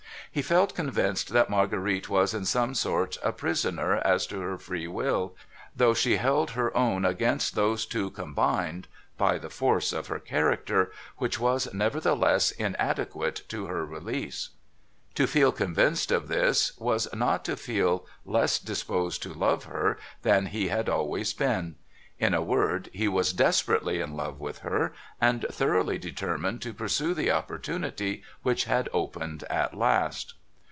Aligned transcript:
He 0.33 0.41
felt 0.41 0.73
convinced 0.75 1.31
that 1.33 1.49
Marguerite 1.49 2.07
was 2.07 2.33
in 2.33 2.45
some 2.45 2.73
sort 2.73 3.17
a 3.21 3.33
prisoner 3.33 3.95
as 3.97 4.25
to 4.27 4.39
her 4.39 4.57
free 4.57 4.87
will— 4.87 5.35
though 5.75 5.93
she 5.93 6.15
held 6.15 6.51
her 6.51 6.73
own 6.77 7.03
against 7.03 7.53
those 7.53 7.85
two 7.85 8.09
combined, 8.11 8.87
by 9.17 9.37
the 9.37 9.49
force 9.49 9.91
of 9.91 10.07
her 10.07 10.19
character, 10.19 10.89
which 11.17 11.37
was 11.37 11.73
nevertheless 11.73 12.51
inadequate 12.51 13.41
to 13.49 13.65
her 13.65 13.85
release. 13.85 14.51
To 15.15 15.27
feel 15.27 15.51
convinced 15.51 16.13
of 16.13 16.29
this, 16.29 16.77
was 16.77 17.09
not 17.13 17.43
to 17.43 17.57
feel 17.57 18.05
less 18.23 18.57
disposed 18.57 19.21
to 19.23 19.33
love 19.33 19.65
her 19.65 19.97
than 20.21 20.45
he 20.45 20.69
had 20.69 20.87
always 20.87 21.33
been. 21.33 21.75
In 22.23 22.35
a 22.35 22.41
word, 22.43 22.91
he 22.93 23.07
was 23.07 23.33
desperately 23.33 23.99
in 23.99 24.15
love 24.15 24.39
with 24.39 24.59
her, 24.59 24.93
and 25.19 25.43
thoroughly 25.51 25.97
determined 25.97 26.61
to 26.61 26.71
pursue 26.71 27.15
the 27.15 27.31
opportunity 27.31 28.21
which 28.43 28.65
had 28.65 28.89
opened 28.93 29.43
at 29.49 29.75
last. 29.75 30.35